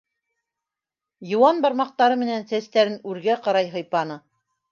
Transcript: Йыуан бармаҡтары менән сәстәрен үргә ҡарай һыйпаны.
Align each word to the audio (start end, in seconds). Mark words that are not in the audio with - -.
Йыуан 1.31 1.59
бармаҡтары 1.65 2.17
менән 2.23 2.47
сәстәрен 2.53 2.99
үргә 3.13 3.39
ҡарай 3.49 3.71
һыйпаны. 3.77 4.19